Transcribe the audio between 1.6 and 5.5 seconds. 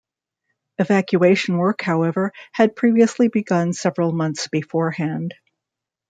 however, had previously begun several months beforehand.